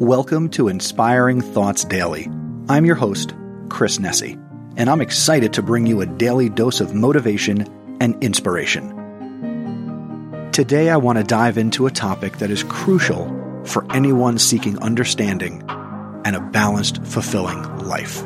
Welcome 0.00 0.50
to 0.50 0.68
Inspiring 0.68 1.40
Thoughts 1.40 1.82
Daily. 1.86 2.28
I'm 2.68 2.84
your 2.84 2.96
host, 2.96 3.32
Chris 3.70 3.96
Nesi, 3.96 4.38
and 4.76 4.90
I'm 4.90 5.00
excited 5.00 5.54
to 5.54 5.62
bring 5.62 5.86
you 5.86 6.02
a 6.02 6.06
daily 6.06 6.50
dose 6.50 6.82
of 6.82 6.94
motivation 6.94 7.62
and 7.98 8.22
inspiration. 8.22 8.90
Today, 10.52 10.90
I 10.90 10.98
want 10.98 11.16
to 11.16 11.24
dive 11.24 11.56
into 11.56 11.86
a 11.86 11.90
topic 11.90 12.36
that 12.40 12.50
is 12.50 12.62
crucial 12.64 13.24
for 13.64 13.90
anyone 13.90 14.38
seeking 14.38 14.78
understanding 14.80 15.64
and 16.26 16.36
a 16.36 16.40
balanced, 16.40 17.02
fulfilling 17.02 17.62
life. 17.78 18.20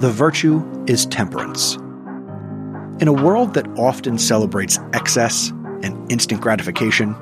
The 0.00 0.12
virtue 0.12 0.62
is 0.86 1.06
temperance. 1.06 1.76
In 3.00 3.08
a 3.08 3.14
world 3.14 3.54
that 3.54 3.66
often 3.78 4.18
celebrates 4.18 4.78
excess 4.92 5.48
and 5.82 6.12
instant 6.12 6.42
gratification, 6.42 7.14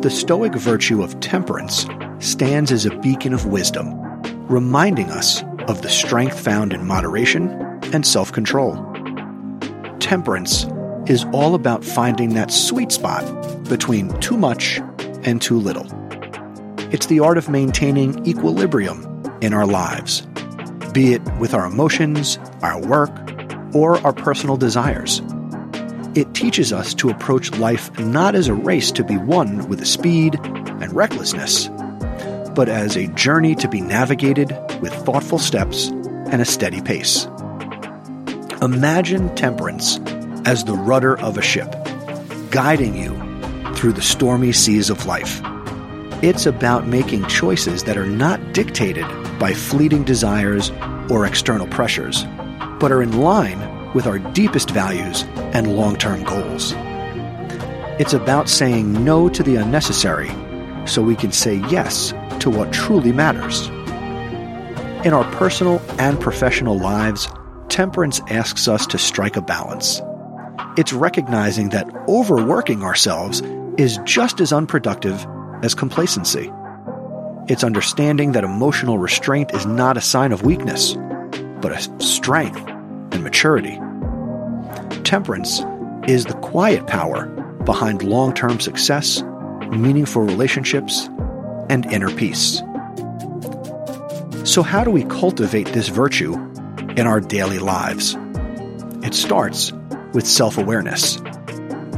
the 0.00 0.08
Stoic 0.08 0.54
virtue 0.54 1.02
of 1.02 1.20
temperance 1.20 1.84
stands 2.20 2.70
as 2.70 2.86
a 2.86 2.96
beacon 2.98 3.34
of 3.34 3.46
wisdom, 3.46 3.92
reminding 4.46 5.10
us 5.10 5.42
of 5.68 5.82
the 5.82 5.88
strength 5.88 6.38
found 6.38 6.72
in 6.72 6.86
moderation 6.86 7.50
and 7.92 8.06
self 8.06 8.32
control. 8.32 8.74
Temperance 9.98 10.66
is 11.06 11.24
all 11.32 11.54
about 11.54 11.84
finding 11.84 12.34
that 12.34 12.50
sweet 12.50 12.92
spot 12.92 13.24
between 13.68 14.18
too 14.20 14.36
much 14.36 14.78
and 15.24 15.40
too 15.40 15.58
little. 15.58 15.86
It's 16.92 17.06
the 17.06 17.20
art 17.20 17.38
of 17.38 17.48
maintaining 17.48 18.26
equilibrium 18.26 19.06
in 19.40 19.54
our 19.54 19.66
lives, 19.66 20.22
be 20.92 21.14
it 21.14 21.22
with 21.38 21.54
our 21.54 21.66
emotions, 21.66 22.38
our 22.62 22.80
work, 22.80 23.10
or 23.74 23.98
our 23.98 24.12
personal 24.12 24.56
desires. 24.56 25.22
It 26.16 26.34
teaches 26.34 26.72
us 26.72 26.92
to 26.94 27.08
approach 27.08 27.52
life 27.52 27.96
not 28.00 28.34
as 28.34 28.48
a 28.48 28.54
race 28.54 28.90
to 28.92 29.04
be 29.04 29.16
won 29.16 29.68
with 29.68 29.86
speed 29.86 30.34
and 30.44 30.92
recklessness, 30.92 31.70
but 32.54 32.68
as 32.68 32.96
a 32.96 33.06
journey 33.08 33.54
to 33.56 33.68
be 33.68 33.80
navigated 33.80 34.50
with 34.80 34.92
thoughtful 34.92 35.38
steps 35.38 35.88
and 36.30 36.40
a 36.40 36.44
steady 36.44 36.80
pace. 36.80 37.26
Imagine 38.62 39.34
temperance 39.34 39.98
as 40.44 40.64
the 40.64 40.74
rudder 40.74 41.18
of 41.20 41.38
a 41.38 41.42
ship, 41.42 41.74
guiding 42.50 42.94
you 42.94 43.10
through 43.74 43.92
the 43.92 44.02
stormy 44.02 44.52
seas 44.52 44.90
of 44.90 45.06
life. 45.06 45.40
It's 46.22 46.44
about 46.44 46.86
making 46.86 47.26
choices 47.26 47.84
that 47.84 47.96
are 47.96 48.06
not 48.06 48.52
dictated 48.52 49.06
by 49.38 49.54
fleeting 49.54 50.04
desires 50.04 50.70
or 51.08 51.24
external 51.24 51.66
pressures, 51.68 52.24
but 52.78 52.92
are 52.92 53.02
in 53.02 53.20
line 53.20 53.92
with 53.94 54.06
our 54.06 54.18
deepest 54.18 54.70
values 54.70 55.24
and 55.54 55.76
long 55.76 55.96
term 55.96 56.22
goals. 56.24 56.74
It's 57.98 58.12
about 58.12 58.48
saying 58.48 59.04
no 59.04 59.28
to 59.30 59.42
the 59.42 59.56
unnecessary 59.56 60.30
so 60.86 61.02
we 61.02 61.16
can 61.16 61.32
say 61.32 61.54
yes 61.70 62.12
to 62.40 62.50
what 62.50 62.72
truly 62.72 63.12
matters. 63.12 63.68
In 65.04 65.14
our 65.14 65.24
personal 65.32 65.80
and 65.98 66.20
professional 66.20 66.78
lives, 66.78 67.28
temperance 67.68 68.20
asks 68.28 68.68
us 68.68 68.86
to 68.88 68.98
strike 68.98 69.36
a 69.36 69.42
balance. 69.42 70.02
It's 70.76 70.92
recognizing 70.92 71.70
that 71.70 71.88
overworking 72.06 72.82
ourselves 72.82 73.40
is 73.78 73.98
just 74.04 74.40
as 74.40 74.52
unproductive 74.52 75.26
as 75.62 75.74
complacency. 75.74 76.52
It's 77.48 77.64
understanding 77.64 78.32
that 78.32 78.44
emotional 78.44 78.98
restraint 78.98 79.52
is 79.54 79.66
not 79.66 79.96
a 79.96 80.02
sign 80.02 80.32
of 80.32 80.42
weakness, 80.42 80.94
but 81.60 81.72
a 81.72 82.02
strength 82.02 82.60
and 83.12 83.24
maturity. 83.24 83.80
Temperance 85.02 85.62
is 86.06 86.26
the 86.26 86.38
quiet 86.42 86.86
power 86.86 87.26
behind 87.64 88.02
long 88.02 88.34
term 88.34 88.60
success, 88.60 89.22
meaningful 89.70 90.22
relationships, 90.22 91.08
and 91.70 91.86
inner 91.86 92.10
peace. 92.10 92.60
So, 94.44 94.62
how 94.62 94.82
do 94.82 94.90
we 94.90 95.04
cultivate 95.04 95.68
this 95.68 95.88
virtue 95.88 96.34
in 96.96 97.06
our 97.06 97.20
daily 97.20 97.60
lives? 97.60 98.16
It 99.04 99.14
starts 99.14 99.72
with 100.12 100.26
self 100.26 100.58
awareness. 100.58 101.18